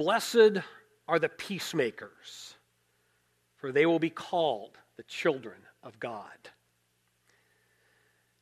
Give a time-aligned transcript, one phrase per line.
[0.00, 0.62] Blessed
[1.08, 2.54] are the peacemakers,
[3.58, 6.24] for they will be called the children of God.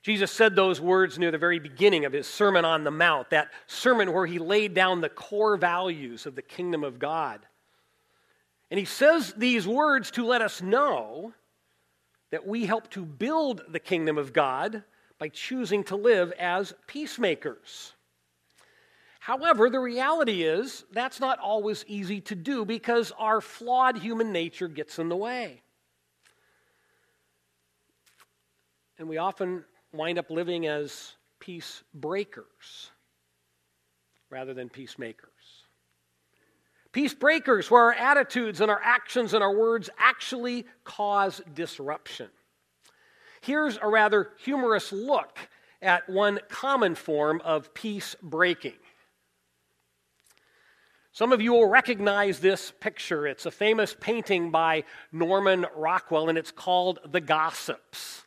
[0.02, 3.48] Jesus said those words near the very beginning of his Sermon on the Mount, that
[3.66, 7.40] sermon where he laid down the core values of the kingdom of God.
[8.71, 11.33] And he says these words to let us know
[12.31, 14.85] that we help to build the kingdom of God
[15.19, 17.95] by choosing to live as peacemakers.
[19.29, 24.69] However, the reality is that's not always easy to do because our flawed human nature
[24.69, 25.61] gets in the way.
[28.99, 32.91] And we often wind up living as peace breakers
[34.30, 35.29] rather than peacemakers.
[36.93, 42.30] Peace breakers, where our attitudes and our actions and our words actually cause disruption.
[43.43, 45.38] Here's a rather humorous look
[45.83, 48.73] at one common form of peace breaking.
[51.19, 53.27] Some of you will recognize this picture.
[53.27, 58.23] It's a famous painting by Norman Rockwell, and it's called The Gossips.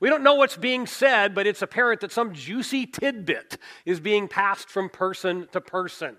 [0.00, 4.26] We don't know what's being said, but it's apparent that some juicy tidbit is being
[4.26, 6.16] passed from person to person.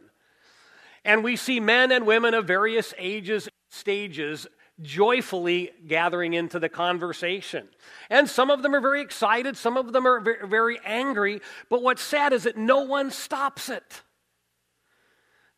[1.03, 4.47] And we see men and women of various ages, stages,
[4.81, 7.68] joyfully gathering into the conversation.
[8.09, 12.02] And some of them are very excited, some of them are very angry, but what's
[12.02, 14.02] sad is that no one stops it.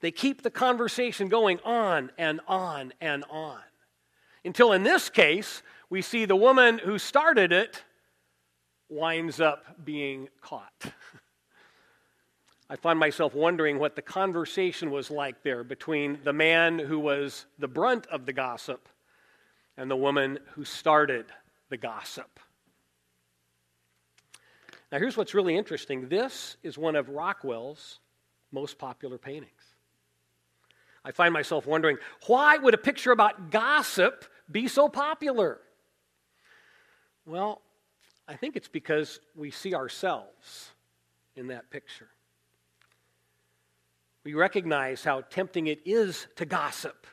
[0.02, 3.62] They keep the conversation going on and on and on.
[4.44, 7.84] Until in this case, we see the woman who started it
[8.90, 10.72] winds up being caught.
[12.70, 17.46] I find myself wondering what the conversation was like there between the man who was
[17.60, 18.90] the brunt of the gossip
[19.78, 21.26] and the woman who started
[21.70, 22.40] the gossip.
[24.92, 28.00] Now, here's what's really interesting this is one of Rockwell's
[28.52, 29.52] most popular paintings.
[31.06, 35.60] I find myself wondering why would a picture about gossip be so popular?
[37.28, 37.62] Well,
[38.28, 40.72] I think it's because we see ourselves
[41.36, 42.10] in that picture.
[44.24, 47.06] We recognize how tempting it is to gossip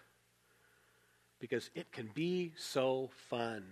[1.38, 3.64] because it can be so fun.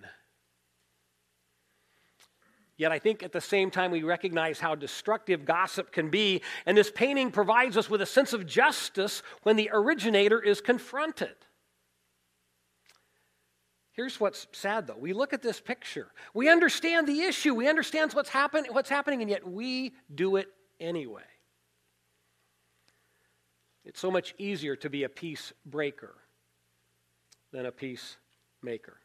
[2.80, 6.74] Yet I think at the same time we recognize how destructive gossip can be, and
[6.74, 11.34] this painting provides us with a sense of justice when the originator is confronted.
[13.92, 14.96] Here's what's sad though.
[14.98, 16.06] We look at this picture.
[16.32, 17.54] We understand the issue.
[17.54, 20.48] We understand what's, happen- what's happening, and yet we do it
[20.80, 21.28] anyway.
[23.84, 26.14] It's so much easier to be a peace breaker
[27.52, 29.00] than a peacemaker.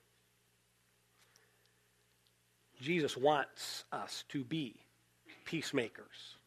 [2.82, 4.76] Jesus wants us to be
[5.46, 6.38] peacemakers.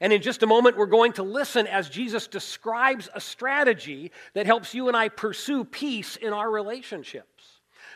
[0.00, 4.46] And in just a moment, we're going to listen as Jesus describes a strategy that
[4.46, 7.44] helps you and I pursue peace in our relationships.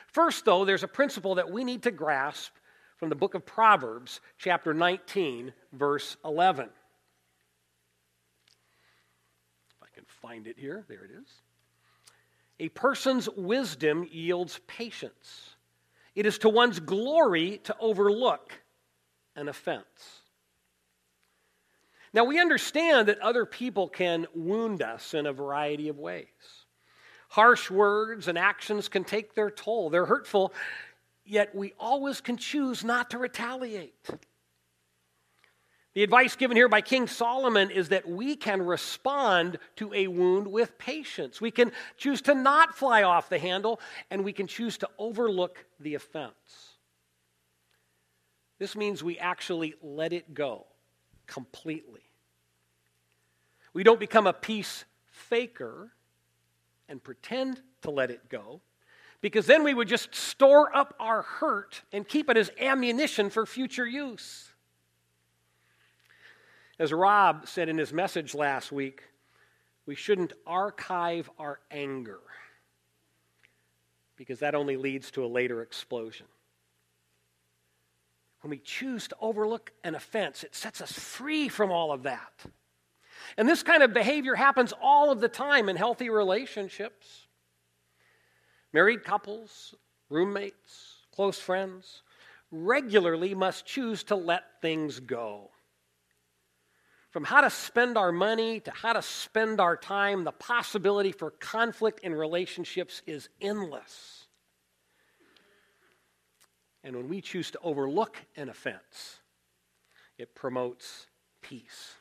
[0.06, 2.52] First, though, there's a principle that we need to grasp
[2.96, 6.66] from the book of Proverbs, chapter 19, verse 11.
[9.70, 11.28] If I can find it here, there it is.
[12.60, 15.51] A person's wisdom yields patience.
[16.14, 18.52] It is to one's glory to overlook
[19.34, 20.20] an offense.
[22.14, 26.26] Now, we understand that other people can wound us in a variety of ways.
[27.30, 29.88] Harsh words and actions can take their toll.
[29.88, 30.52] They're hurtful,
[31.24, 34.10] yet we always can choose not to retaliate.
[35.94, 40.48] The advice given here by King Solomon is that we can respond to a wound
[40.48, 41.38] with patience.
[41.38, 43.78] We can choose to not fly off the handle,
[44.10, 46.32] and we can choose to overlook the offense.
[48.58, 50.66] This means we actually let it go
[51.26, 52.00] completely.
[53.74, 55.92] We don't become a peace faker
[56.88, 58.62] and pretend to let it go,
[59.20, 63.44] because then we would just store up our hurt and keep it as ammunition for
[63.44, 64.51] future use.
[66.78, 69.02] As Rob said in his message last week,
[69.86, 72.20] we shouldn't archive our anger
[74.16, 76.26] because that only leads to a later explosion.
[78.40, 82.32] When we choose to overlook an offense, it sets us free from all of that.
[83.36, 87.26] And this kind of behavior happens all of the time in healthy relationships.
[88.72, 89.74] Married couples,
[90.08, 92.02] roommates, close friends
[92.50, 95.50] regularly must choose to let things go.
[97.12, 101.30] From how to spend our money to how to spend our time, the possibility for
[101.30, 104.26] conflict in relationships is endless.
[106.82, 109.20] And when we choose to overlook an offense,
[110.16, 111.06] it promotes
[111.42, 111.96] peace.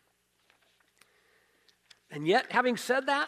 [2.09, 3.27] And yet, having said that,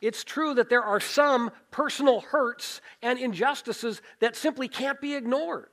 [0.00, 5.70] it's true that there are some personal hurts and injustices that simply can't be ignored.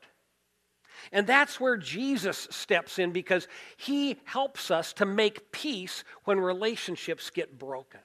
[1.12, 7.30] And that's where Jesus steps in because he helps us to make peace when relationships
[7.30, 8.02] get broken.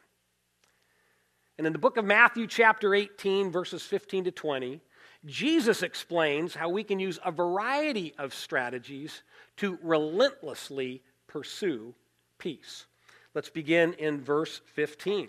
[1.59, 4.81] And in the book of Matthew, chapter 18, verses 15 to 20,
[5.25, 9.23] Jesus explains how we can use a variety of strategies
[9.57, 11.95] to relentlessly pursue
[12.39, 12.87] peace.
[13.35, 15.29] Let's begin in verse 15.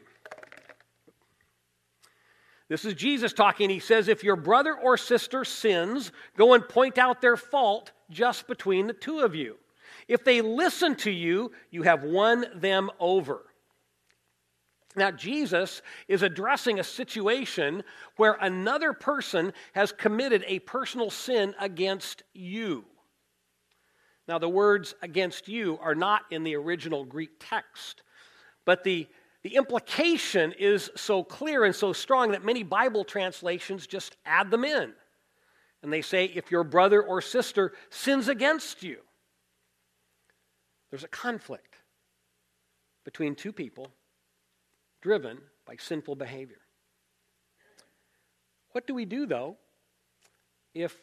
[2.70, 3.70] This is Jesus talking.
[3.70, 8.48] He says, If your brother or sister sins, go and point out their fault just
[8.48, 9.58] between the two of you.
[10.08, 13.42] If they listen to you, you have won them over.
[14.96, 17.84] Now, Jesus is addressing a situation
[18.16, 22.84] where another person has committed a personal sin against you.
[24.28, 28.02] Now, the words against you are not in the original Greek text,
[28.66, 29.08] but the,
[29.44, 34.66] the implication is so clear and so strong that many Bible translations just add them
[34.66, 34.94] in.
[35.84, 38.98] And they say, if your brother or sister sins against you,
[40.90, 41.76] there's a conflict
[43.06, 43.92] between two people
[45.02, 46.60] driven by sinful behavior.
[48.72, 49.58] What do we do, though,
[50.74, 50.96] if,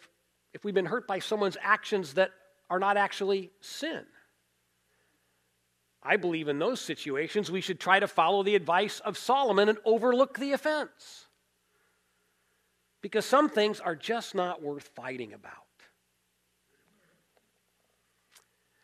[0.52, 2.30] if we've been hurt by someone's actions that
[2.68, 4.04] are not actually sin?
[6.04, 9.78] I believe in those situations we should try to follow the advice of Solomon and
[9.84, 11.26] overlook the offense.
[13.00, 15.52] Because some things are just not worth fighting about.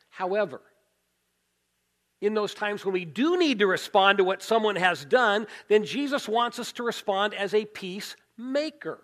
[0.09, 0.63] However,
[2.21, 5.85] in those times when we do need to respond to what someone has done, then
[5.85, 9.03] Jesus wants us to respond as a peacemaker.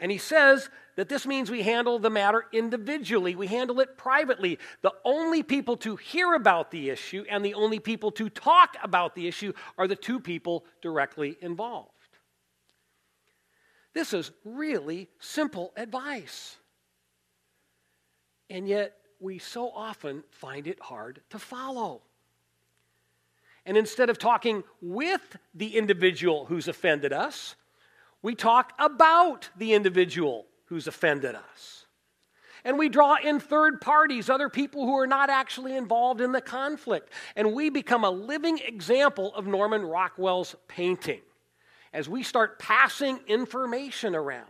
[0.00, 4.58] And he says that this means we handle the matter individually, we handle it privately.
[4.82, 9.14] The only people to hear about the issue and the only people to talk about
[9.14, 11.90] the issue are the two people directly involved.
[13.92, 16.56] This is really simple advice.
[18.50, 22.02] And yet, we so often find it hard to follow.
[23.66, 27.56] And instead of talking with the individual who's offended us,
[28.22, 31.86] we talk about the individual who's offended us.
[32.64, 36.40] And we draw in third parties, other people who are not actually involved in the
[36.40, 37.10] conflict.
[37.36, 41.20] And we become a living example of Norman Rockwell's painting
[41.92, 44.46] as we start passing information around.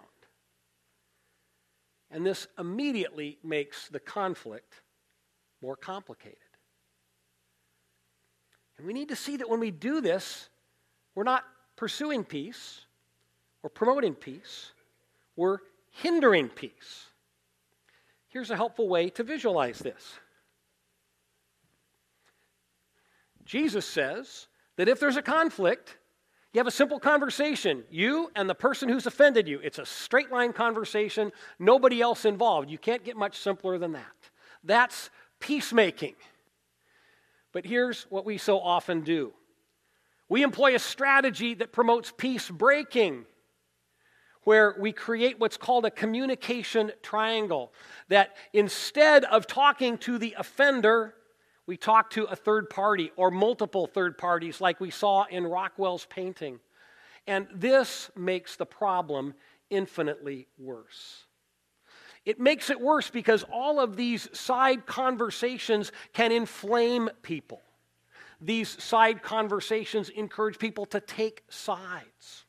[2.10, 4.82] And this immediately makes the conflict
[5.60, 6.38] more complicated.
[8.78, 10.48] And we need to see that when we do this,
[11.14, 11.44] we're not
[11.76, 12.86] pursuing peace
[13.68, 14.72] or promoting peace,
[15.36, 15.58] we're
[15.90, 17.04] hindering peace.
[18.28, 20.14] Here's a helpful way to visualize this
[23.44, 25.98] Jesus says that if there's a conflict,
[26.54, 29.60] you have a simple conversation, you and the person who's offended you.
[29.62, 32.70] It's a straight line conversation, nobody else involved.
[32.70, 34.30] You can't get much simpler than that.
[34.64, 35.10] That's
[35.40, 36.14] peacemaking.
[37.52, 39.34] But here's what we so often do
[40.30, 43.26] we employ a strategy that promotes peace breaking,
[44.48, 47.70] where we create what's called a communication triangle.
[48.08, 51.12] That instead of talking to the offender,
[51.66, 56.06] we talk to a third party or multiple third parties, like we saw in Rockwell's
[56.06, 56.60] painting.
[57.26, 59.34] And this makes the problem
[59.68, 61.26] infinitely worse.
[62.24, 67.60] It makes it worse because all of these side conversations can inflame people.
[68.40, 72.46] These side conversations encourage people to take sides.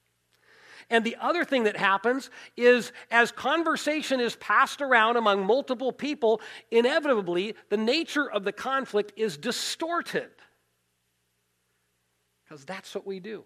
[0.90, 6.42] And the other thing that happens is as conversation is passed around among multiple people,
[6.72, 10.30] inevitably the nature of the conflict is distorted.
[12.44, 13.44] Because that's what we do.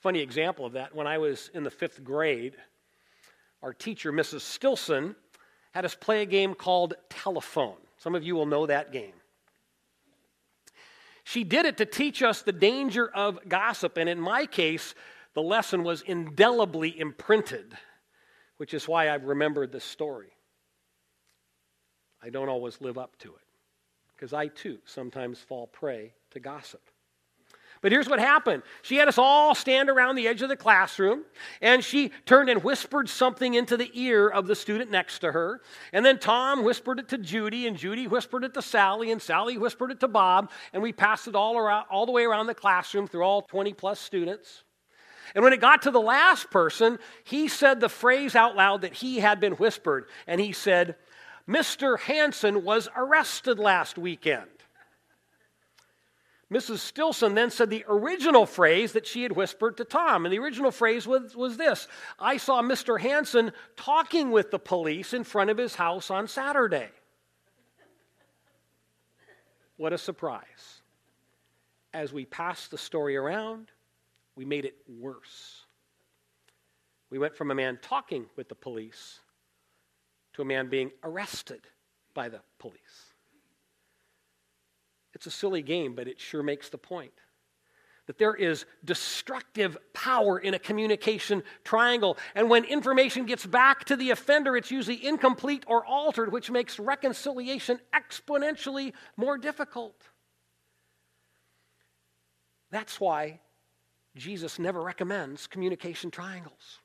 [0.00, 2.56] Funny example of that when I was in the fifth grade,
[3.62, 4.42] our teacher, Mrs.
[4.42, 5.16] Stilson,
[5.72, 7.78] had us play a game called Telephone.
[7.96, 9.14] Some of you will know that game.
[11.24, 14.94] She did it to teach us the danger of gossip, and in my case,
[15.32, 17.76] the lesson was indelibly imprinted,
[18.58, 20.36] which is why I've remembered this story.
[22.22, 23.42] I don't always live up to it,
[24.14, 26.82] because I too sometimes fall prey to gossip.
[27.84, 28.62] But here's what happened.
[28.80, 31.24] She had us all stand around the edge of the classroom,
[31.60, 35.60] and she turned and whispered something into the ear of the student next to her.
[35.92, 39.58] And then Tom whispered it to Judy, and Judy whispered it to Sally, and Sally
[39.58, 42.54] whispered it to Bob, and we passed it all around all the way around the
[42.54, 44.64] classroom through all 20 plus students.
[45.34, 48.94] And when it got to the last person, he said the phrase out loud that
[48.94, 50.96] he had been whispered, and he said,
[51.46, 51.98] Mr.
[51.98, 54.48] Hanson was arrested last weekend.
[56.52, 56.78] Mrs.
[56.78, 60.26] Stilson then said the original phrase that she had whispered to Tom.
[60.26, 63.00] And the original phrase was, was this I saw Mr.
[63.00, 66.88] Hanson talking with the police in front of his house on Saturday.
[69.76, 70.82] What a surprise.
[71.92, 73.70] As we passed the story around,
[74.36, 75.64] we made it worse.
[77.10, 79.20] We went from a man talking with the police
[80.34, 81.60] to a man being arrested
[82.12, 83.13] by the police.
[85.14, 87.12] It's a silly game, but it sure makes the point
[88.06, 92.18] that there is destructive power in a communication triangle.
[92.34, 96.78] And when information gets back to the offender, it's usually incomplete or altered, which makes
[96.78, 100.08] reconciliation exponentially more difficult.
[102.70, 103.40] That's why
[104.16, 106.80] Jesus never recommends communication triangles.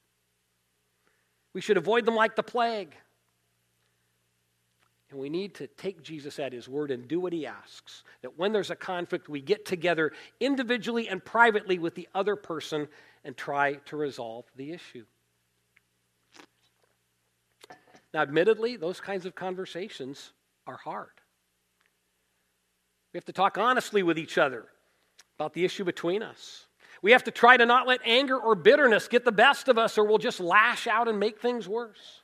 [1.53, 2.95] We should avoid them like the plague.
[5.09, 8.03] And we need to take Jesus at his word and do what he asks.
[8.21, 12.87] That when there's a conflict, we get together individually and privately with the other person
[13.23, 15.05] and try to resolve the issue.
[18.13, 20.31] Now, admittedly, those kinds of conversations
[20.67, 21.09] are hard.
[23.13, 24.65] We have to talk honestly with each other
[25.37, 26.67] about the issue between us.
[27.01, 29.97] We have to try to not let anger or bitterness get the best of us,
[29.97, 32.18] or we'll just lash out and make things worse.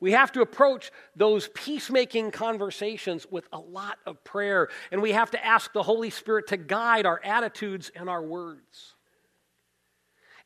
[0.00, 5.30] We have to approach those peacemaking conversations with a lot of prayer, and we have
[5.32, 8.94] to ask the Holy Spirit to guide our attitudes and our words.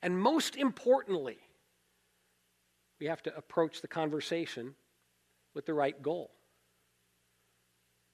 [0.02, 1.38] And most importantly,
[3.00, 4.74] we have to approach the conversation
[5.54, 6.30] with the right goal.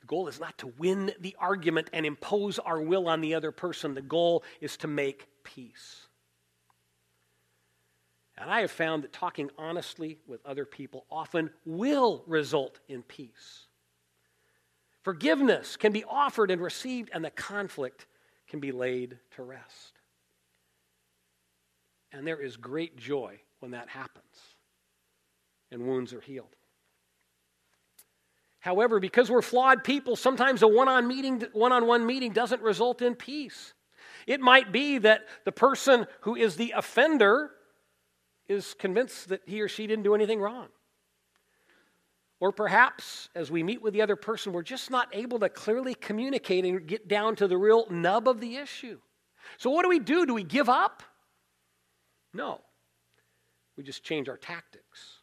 [0.01, 3.53] The goal is not to win the argument and impose our will on the other
[3.53, 6.04] person, the goal is to make peace.
[8.37, 13.67] And I have found that talking honestly with other people often will result in peace.
[15.03, 18.07] Forgiveness can be offered and received, and the conflict
[18.49, 19.93] can be laid to rest.
[22.13, 24.25] And there is great joy when that happens
[25.71, 26.55] and wounds are healed.
[28.61, 33.15] However, because we're flawed people, sometimes a one on meeting, one-on-one meeting doesn't result in
[33.15, 33.75] peace.
[34.27, 37.51] It might be that the person who is the offender
[38.49, 40.69] is convinced that he or she didn't do anything wrong.
[42.41, 45.95] Or perhaps, as we meet with the other person, we're just not able to clearly
[45.95, 48.99] communicate and get down to the real nub of the issue.
[49.57, 50.27] So, what do we do?
[50.27, 51.03] Do we give up?
[52.33, 52.61] No.
[53.77, 55.21] We just change our tactics.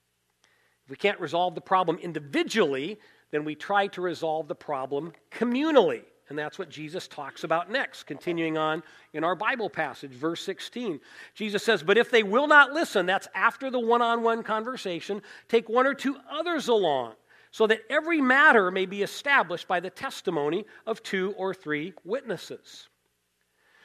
[0.85, 2.99] If we can't resolve the problem individually,
[3.31, 6.03] then we try to resolve the problem communally.
[6.31, 11.01] And that's what Jesus talks about next, continuing on in our Bible passage, verse 16.
[11.35, 15.23] Jesus says, But if they will not listen, that's after the one on one conversation,
[15.49, 17.15] take one or two others along,
[17.51, 22.87] so that every matter may be established by the testimony of two or three witnesses.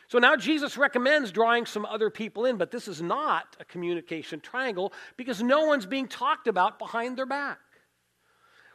[0.07, 4.39] So now Jesus recommends drawing some other people in, but this is not a communication
[4.39, 7.59] triangle because no one's being talked about behind their back.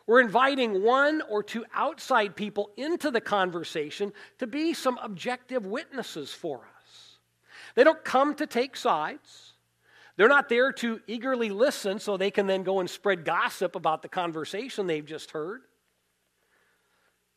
[0.08, 6.34] We're inviting one or two outside people into the conversation to be some objective witnesses
[6.34, 7.18] for us.
[7.76, 9.54] They don't come to take sides.
[10.18, 14.02] They're not there to eagerly listen so they can then go and spread gossip about
[14.02, 15.62] the conversation they've just heard.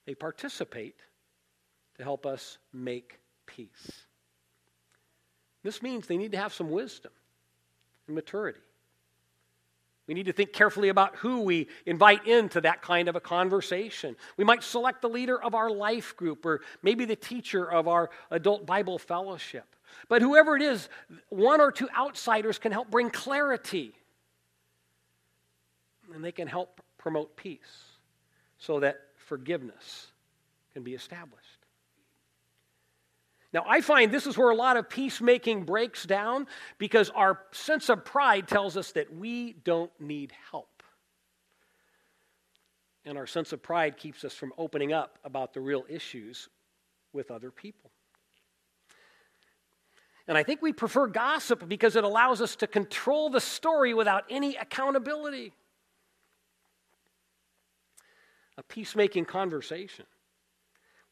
[0.06, 0.97] They participate
[1.97, 4.04] to help us make peace.
[5.62, 7.12] This means they need to have some wisdom
[8.06, 8.61] and maturity.
[10.06, 14.16] We need to think carefully about who we invite into that kind of a conversation.
[14.37, 18.11] We might select the leader of our life group or maybe the teacher of our
[18.30, 19.64] adult Bible fellowship.
[20.08, 20.88] But whoever it is,
[21.30, 23.94] one or two outsiders can help bring clarity.
[26.14, 27.61] And they can help promote peace
[28.58, 30.08] so that forgiveness
[30.75, 31.43] can be established.
[33.54, 37.88] Now, I find this is where a lot of peacemaking breaks down because our sense
[37.88, 40.82] of pride tells us that we don't need help.
[43.04, 46.49] And our sense of pride keeps us from opening up about the real issues
[47.12, 47.92] with other people.
[50.26, 54.25] And I think we prefer gossip because it allows us to control the story without
[54.28, 55.52] any accountability.
[58.58, 60.06] A peacemaking conversation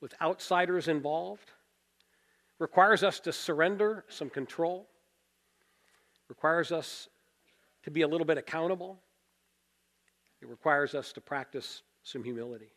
[0.01, 1.53] with outsiders involved
[2.63, 4.87] requires us to surrender some control,
[6.29, 7.09] requires us
[7.83, 9.01] to be a little bit accountable,
[10.41, 12.73] it requires us to practice some humility.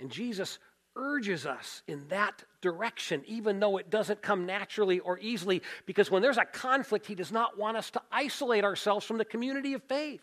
[0.00, 0.58] And Jesus
[0.96, 6.22] urges us in that direction, even though it doesn't come naturally or easily, because when
[6.22, 9.82] there's a conflict, He does not want us to isolate ourselves from the community of
[9.84, 10.22] faith.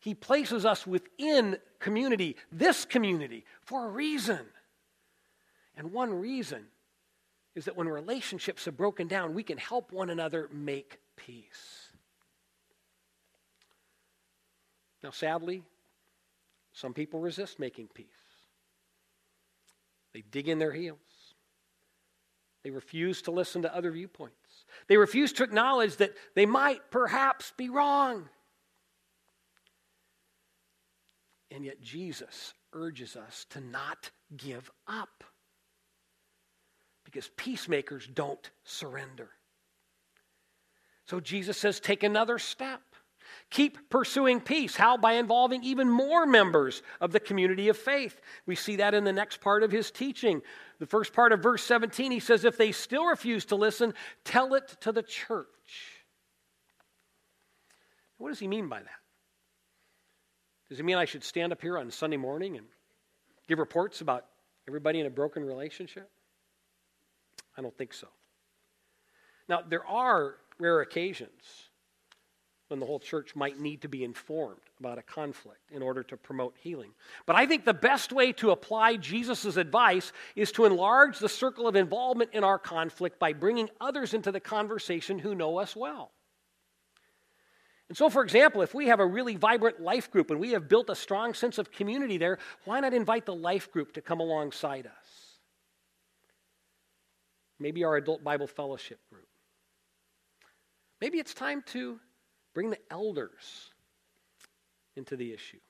[0.00, 4.40] He places us within community, this community, for a reason.
[5.80, 6.66] And one reason
[7.54, 11.88] is that when relationships are broken down, we can help one another make peace.
[15.02, 15.62] Now, sadly,
[16.74, 18.06] some people resist making peace.
[20.12, 20.98] They dig in their heels.
[22.62, 24.66] They refuse to listen to other viewpoints.
[24.86, 28.28] They refuse to acknowledge that they might perhaps be wrong.
[31.50, 35.24] And yet, Jesus urges us to not give up
[37.10, 39.30] because peacemakers don't surrender.
[41.06, 42.80] So, Jesus says, take another step.
[43.50, 44.76] Keep pursuing peace.
[44.76, 44.96] How?
[44.96, 48.20] By involving even more members of the community of faith.
[48.46, 50.40] We see that in the next part of his teaching.
[50.78, 54.54] The first part of verse 17, he says, If they still refuse to listen, tell
[54.54, 55.46] it to the church.
[58.18, 58.88] What does he mean by that?
[60.68, 62.66] Does he mean I should stand up here on Sunday morning and
[63.48, 64.26] give reports about
[64.68, 66.08] everybody in a broken relationship?
[67.60, 68.08] I don't think so.
[69.46, 71.68] Now, there are rare occasions
[72.68, 76.16] when the whole church might need to be informed about a conflict in order to
[76.16, 76.92] promote healing.
[77.26, 81.68] But I think the best way to apply Jesus' advice is to enlarge the circle
[81.68, 86.12] of involvement in our conflict by bringing others into the conversation who know us well.
[87.90, 90.66] And so, for example, if we have a really vibrant life group and we have
[90.66, 94.20] built a strong sense of community there, why not invite the life group to come
[94.20, 95.29] alongside us?
[97.60, 99.28] Maybe our adult Bible fellowship group.
[101.00, 102.00] Maybe it's time to
[102.54, 103.70] Bring the elders
[104.96, 105.60] into the issue.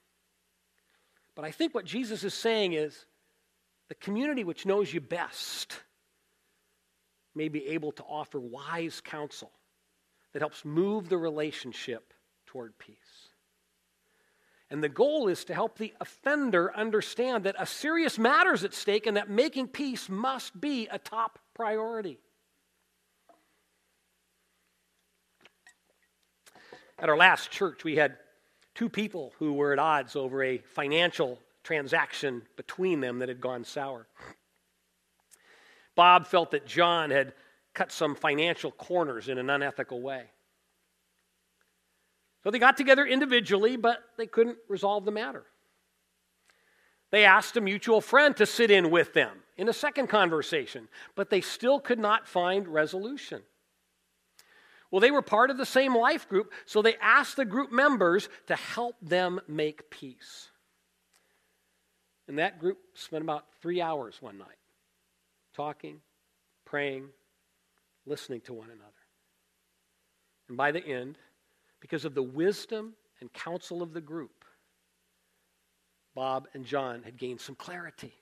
[1.35, 3.07] But I think what Jesus is saying is
[3.89, 5.81] the community which knows you best
[7.35, 9.53] may be able to offer wise counsel
[10.33, 12.13] that helps move the relationship
[12.47, 12.97] toward peace.
[14.71, 18.73] And the goal is to help the offender understand that a serious matter is at
[18.73, 22.17] stake and that making peace must be a top priority.
[26.99, 28.17] At our last church, we had
[28.75, 33.65] two people who were at odds over a financial transaction between them that had gone
[33.65, 34.07] sour.
[35.97, 37.35] Bob felt that John had
[37.75, 40.31] cut some financial corners in an unethical way.
[42.43, 45.45] So they got together individually, but they couldn't resolve the matter.
[47.11, 51.29] They asked a mutual friend to sit in with them in a second conversation, but
[51.29, 53.43] they still could not find resolution.
[54.91, 58.31] Well, they were part of the same life group, so they asked the group members
[58.47, 60.49] to help them make peace.
[62.27, 64.49] And that group spent about three hours one night
[65.55, 66.01] talking,
[66.65, 67.11] praying,
[68.07, 68.91] listening to one another.
[70.49, 71.19] And by the end,
[71.81, 74.43] because of the wisdom and counsel of the group,
[76.15, 78.15] Bob and John had gained some clarity.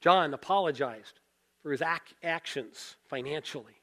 [0.00, 1.20] John apologized
[1.62, 3.74] for his ac- actions financially.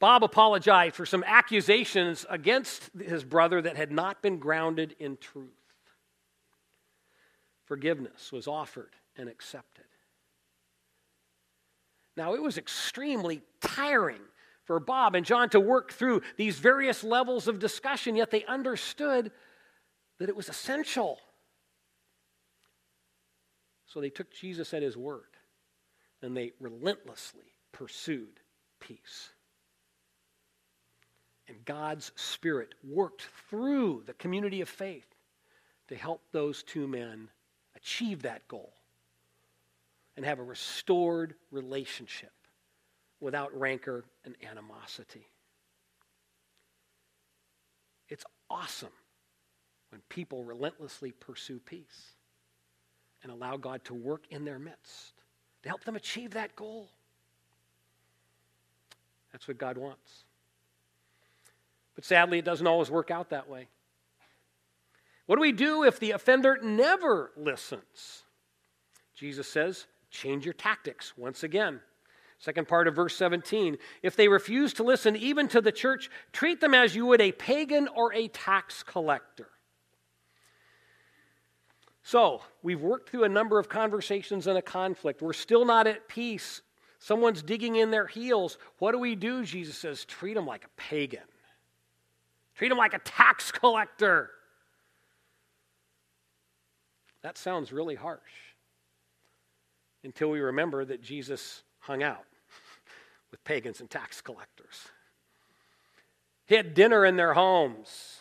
[0.00, 5.50] Bob apologized for some accusations against his brother that had not been grounded in truth.
[7.64, 9.84] Forgiveness was offered and accepted.
[12.16, 14.20] Now, it was extremely tiring
[14.64, 19.30] for Bob and John to work through these various levels of discussion, yet they understood
[20.18, 21.18] that it was essential.
[23.86, 25.33] So they took Jesus at his word
[26.24, 28.40] and they relentlessly pursued
[28.80, 29.28] peace.
[31.46, 35.06] And God's Spirit worked through the community of faith
[35.88, 37.28] to help those two men
[37.76, 38.72] achieve that goal
[40.16, 42.32] and have a restored relationship
[43.20, 45.26] without rancor and animosity.
[48.08, 48.92] It's awesome
[49.90, 52.14] when people relentlessly pursue peace
[53.22, 55.13] and allow God to work in their midst
[55.64, 56.90] to help them achieve that goal.
[59.32, 60.24] That's what God wants.
[61.94, 63.68] But sadly, it doesn't always work out that way.
[65.24, 68.24] What do we do if the offender never listens?
[69.14, 71.80] Jesus says, change your tactics once again.
[72.38, 73.78] Second part of verse 17.
[74.02, 77.32] If they refuse to listen even to the church, treat them as you would a
[77.32, 79.48] pagan or a tax collector.
[82.06, 85.22] So, we've worked through a number of conversations and a conflict.
[85.22, 86.60] We're still not at peace.
[86.98, 88.58] Someone's digging in their heels.
[88.78, 89.42] What do we do?
[89.42, 91.24] Jesus says, treat them like a pagan.
[92.56, 94.30] Treat them like a tax collector.
[97.22, 98.20] That sounds really harsh
[100.04, 102.26] until we remember that Jesus hung out
[103.30, 104.88] with pagans and tax collectors.
[106.46, 108.20] He had dinner in their homes.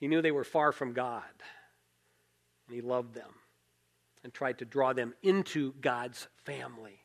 [0.00, 1.22] He knew they were far from God,
[2.68, 3.30] and he loved them
[4.22, 7.00] and tried to draw them into God's family.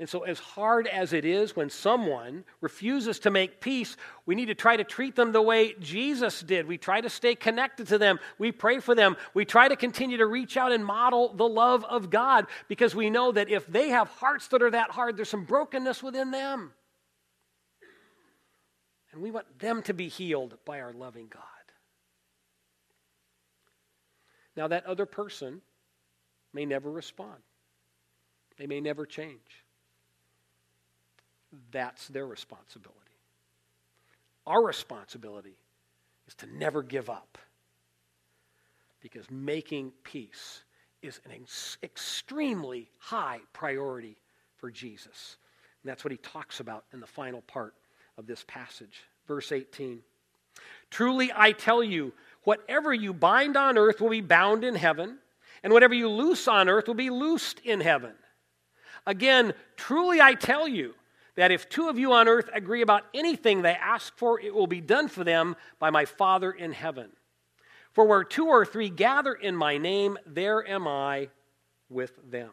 [0.00, 4.46] And so, as hard as it is when someone refuses to make peace, we need
[4.46, 6.68] to try to treat them the way Jesus did.
[6.68, 8.20] We try to stay connected to them.
[8.38, 9.16] We pray for them.
[9.34, 13.10] We try to continue to reach out and model the love of God because we
[13.10, 16.72] know that if they have hearts that are that hard, there's some brokenness within them.
[19.10, 21.42] And we want them to be healed by our loving God.
[24.58, 25.62] Now, that other person
[26.52, 27.38] may never respond,
[28.58, 29.64] they may never change
[31.70, 32.98] that's their responsibility.
[34.46, 35.56] Our responsibility
[36.26, 37.38] is to never give up
[39.00, 40.64] because making peace
[41.02, 44.16] is an ex- extremely high priority
[44.56, 45.36] for Jesus.
[45.82, 47.74] And that's what he talks about in the final part
[48.16, 49.04] of this passage.
[49.26, 50.02] Verse 18
[50.90, 52.12] Truly I tell you,
[52.48, 55.18] whatever you bind on earth will be bound in heaven,
[55.62, 58.14] and whatever you loose on earth will be loosed in heaven.
[59.06, 60.94] Again, truly I tell you,
[61.36, 64.66] that if two of you on earth agree about anything they ask for, it will
[64.66, 67.10] be done for them by my Father in heaven.
[67.92, 71.28] For where two or three gather in my name, there am I
[71.90, 72.50] with them.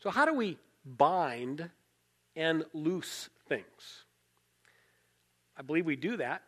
[0.00, 1.68] So, how do we bind
[2.34, 4.04] and loose things?
[5.58, 6.42] I believe we do that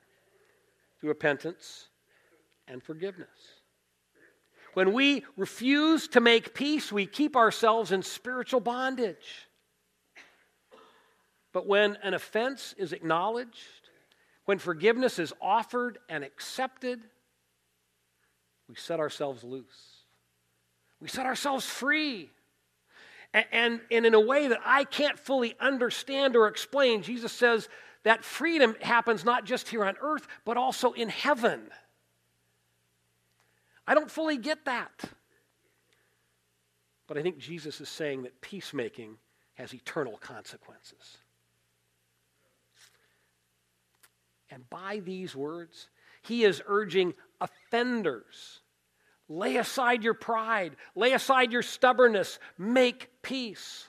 [1.01, 1.89] through repentance
[2.69, 3.29] and forgiveness.
[4.75, 9.49] When we refuse to make peace, we keep ourselves in spiritual bondage.
[11.53, 13.59] But when an offense is acknowledged,
[14.45, 17.01] when forgiveness is offered and accepted,
[18.69, 20.05] we set ourselves loose.
[21.01, 22.31] We set ourselves free.
[23.33, 27.69] And, and, and, in a way that I can't fully understand or explain, Jesus says
[28.03, 31.69] that freedom happens not just here on earth, but also in heaven.
[33.87, 35.05] I don't fully get that.
[37.07, 39.17] But I think Jesus is saying that peacemaking
[39.55, 41.19] has eternal consequences.
[44.51, 45.89] And by these words,
[46.23, 48.61] he is urging offenders
[49.31, 53.87] lay aside your pride, lay aside your stubbornness, make peace.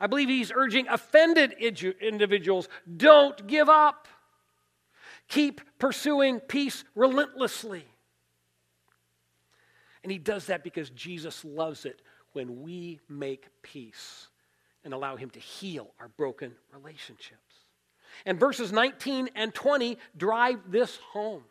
[0.00, 4.08] I believe he's urging offended individuals don't give up.
[5.28, 7.84] Keep pursuing peace relentlessly.
[10.02, 12.00] And he does that because Jesus loves it
[12.32, 14.28] when we make peace
[14.84, 17.36] and allow him to heal our broken relationships.
[18.24, 21.44] And verses 19 and 20 drive this home.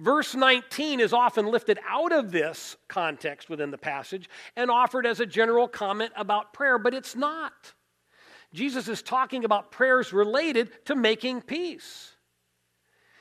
[0.00, 5.20] Verse 19 is often lifted out of this context within the passage and offered as
[5.20, 7.74] a general comment about prayer, but it's not.
[8.54, 12.12] Jesus is talking about prayers related to making peace.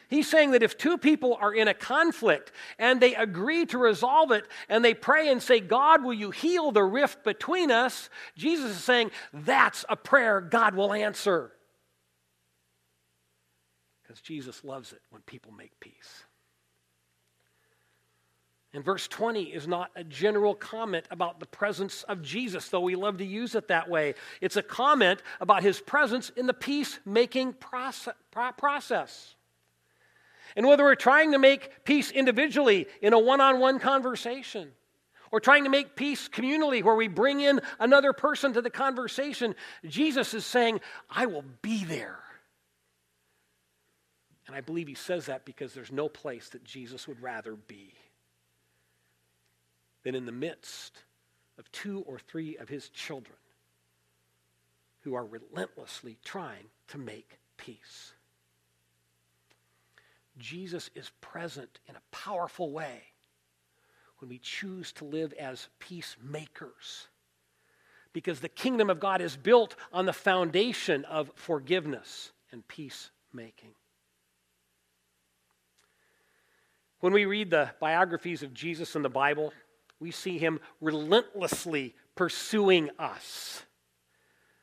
[0.08, 4.32] He's saying that if two people are in a conflict and they agree to resolve
[4.32, 8.10] it and they pray and say, God, will you heal the rift between us?
[8.38, 11.52] Jesus is saying that's a prayer God will answer
[14.02, 16.24] because Jesus loves it when people make peace.
[18.74, 22.96] And verse 20 is not a general comment about the presence of Jesus, though we
[22.96, 24.14] love to use it that way.
[24.42, 29.36] It's a comment about his presence in the peacemaking process.
[30.56, 34.72] And whether we're trying to make peace individually in a one on one conversation,
[35.32, 39.56] or trying to make peace communally where we bring in another person to the conversation,
[39.86, 40.80] Jesus is saying,
[41.10, 42.20] I will be there.
[44.48, 47.94] And I believe he says that because there's no place that Jesus would rather be
[50.04, 51.04] than in the midst
[51.58, 53.36] of two or three of his children
[55.02, 58.14] who are relentlessly trying to make peace.
[60.38, 63.02] Jesus is present in a powerful way
[64.20, 67.08] when we choose to live as peacemakers.
[68.12, 73.76] Because the kingdom of God is built on the foundation of forgiveness and peacemaking.
[77.02, 79.54] When we read the biographies of Jesus in the Bible,
[80.00, 83.64] we see him relentlessly pursuing us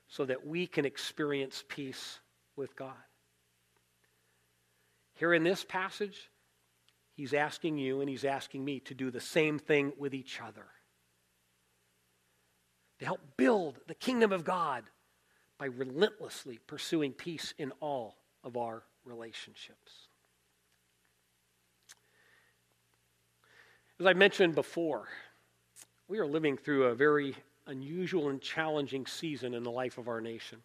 [0.09, 2.20] so that we can experience peace
[2.57, 2.94] with God.
[5.14, 6.31] Here in this passage,
[7.14, 10.66] he's asking you and he's asking me to do the same thing with each other.
[12.99, 14.85] To help build the kingdom of God
[15.59, 20.09] by relentlessly pursuing peace in all of our relationships.
[23.99, 25.09] As I mentioned before,
[26.09, 27.35] we are living through a very
[27.66, 30.59] unusual and challenging season in the life of our nation.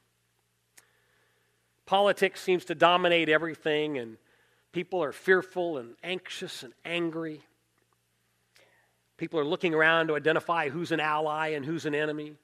[1.86, 4.18] Politics seems to dominate everything, and
[4.72, 7.42] people are fearful and anxious and angry.
[9.18, 12.36] People are looking around to identify who's an ally and who's an enemy.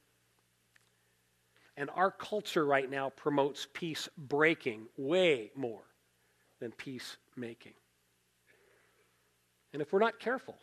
[1.77, 5.83] And our culture right now promotes peace breaking way more
[6.59, 7.73] than peace making.
[9.73, 10.55] And if we're not careful,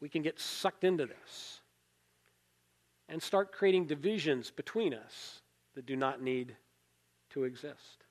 [0.00, 1.60] we can get sucked into this
[3.08, 5.42] and start creating divisions between us
[5.74, 6.56] that do not need
[7.30, 8.04] to exist.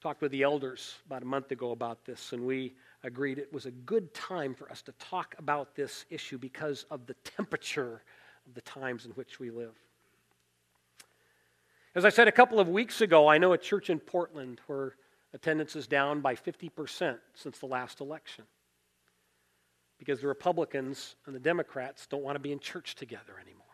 [0.00, 3.66] Talked with the elders about a month ago about this, and we agreed it was
[3.66, 8.02] a good time for us to talk about this issue because of the temperature
[8.46, 9.74] of the times in which we live.
[11.94, 14.96] As I said a couple of weeks ago, I know a church in Portland where
[15.34, 18.44] attendance is down by 50% since the last election
[19.98, 23.64] because the Republicans and the Democrats don't want to be in church together anymore.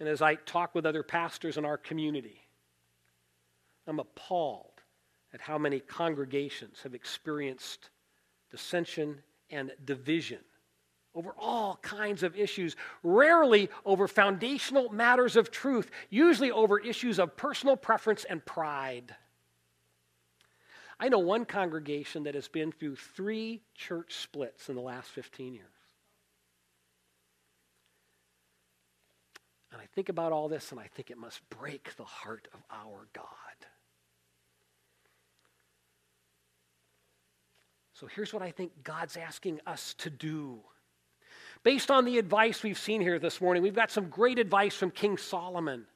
[0.00, 2.40] And as I talk with other pastors in our community,
[3.86, 4.80] I'm appalled
[5.32, 7.90] at how many congregations have experienced
[8.50, 10.40] dissension and division
[11.14, 17.36] over all kinds of issues, rarely over foundational matters of truth, usually over issues of
[17.36, 19.14] personal preference and pride.
[20.98, 25.54] I know one congregation that has been through three church splits in the last 15
[25.54, 25.66] years.
[29.72, 32.60] And I think about all this and I think it must break the heart of
[32.70, 33.26] our God.
[37.94, 40.60] So here's what I think God's asking us to do.
[41.64, 44.90] Based on the advice we've seen here this morning, we've got some great advice from
[44.90, 45.86] King Solomon.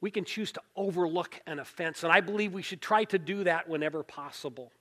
[0.00, 3.44] We can choose to overlook an offense, and I believe we should try to do
[3.44, 4.72] that whenever possible.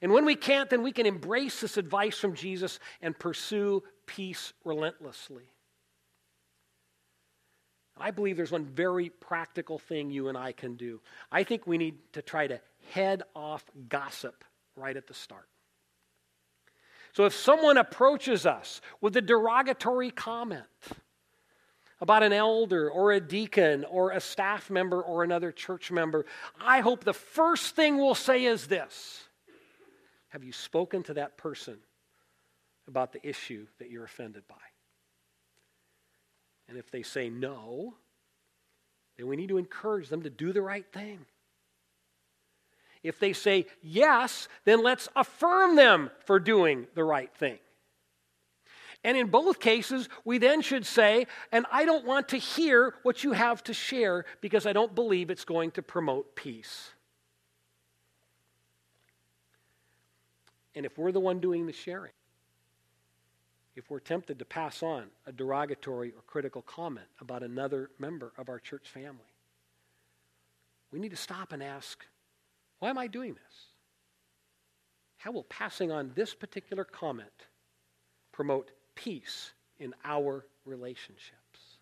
[0.00, 4.52] And when we can't, then we can embrace this advice from Jesus and pursue peace
[4.64, 5.50] relentlessly.
[7.98, 11.00] I believe there's one very practical thing you and I can do.
[11.30, 12.60] I think we need to try to
[12.92, 14.44] head off gossip
[14.76, 15.48] right at the start.
[17.12, 20.64] So if someone approaches us with a derogatory comment
[22.00, 26.24] about an elder or a deacon or a staff member or another church member,
[26.60, 29.22] I hope the first thing we'll say is this
[30.28, 31.78] Have you spoken to that person
[32.88, 34.56] about the issue that you're offended by?
[36.68, 37.94] And if they say no,
[39.18, 41.26] then we need to encourage them to do the right thing.
[43.02, 47.58] If they say yes, then let's affirm them for doing the right thing.
[49.04, 53.24] And in both cases, we then should say, and I don't want to hear what
[53.24, 56.90] you have to share because I don't believe it's going to promote peace.
[60.74, 62.12] And if we're the one doing the sharing,
[63.74, 68.48] if we're tempted to pass on a derogatory or critical comment about another member of
[68.48, 69.18] our church family,
[70.92, 72.04] we need to stop and ask
[72.82, 73.66] why am I doing this?
[75.18, 77.46] How will passing on this particular comment
[78.32, 81.76] promote peace in our relationships?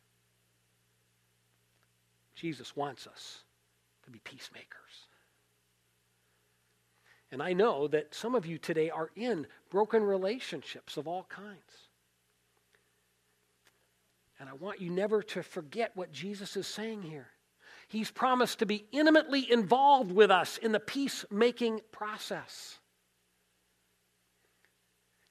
[2.34, 3.44] Jesus wants us
[4.04, 5.06] to be peacemakers.
[7.32, 11.88] And I know that some of you today are in broken relationships of all kinds.
[14.38, 17.28] And I want you never to forget what Jesus is saying here.
[17.90, 22.78] He's promised to be intimately involved with us in the peacemaking process.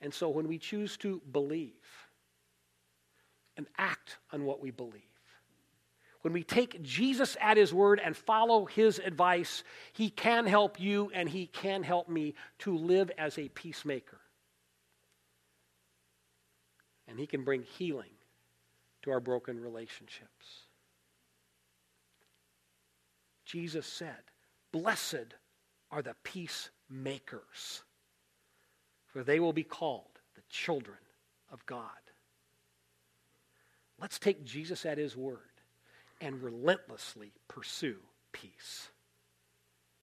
[0.02, 1.72] And so when we choose to believe
[3.56, 5.04] and act on what we believe,
[6.22, 11.10] when we take Jesus at his word and follow his advice, he can help you
[11.14, 14.20] and he can help me to live as a peacemaker.
[17.08, 18.12] And he can bring healing
[19.04, 20.66] to our broken relationships.
[23.50, 24.30] Jesus said,
[24.72, 25.34] Blessed
[25.90, 27.82] are the peacemakers,
[29.08, 31.00] for they will be called the children
[31.52, 31.90] of God.
[34.00, 35.40] Let's take Jesus at his word
[36.22, 37.98] and relentlessly pursue
[38.34, 38.90] peace.